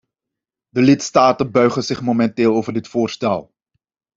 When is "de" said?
0.69-0.81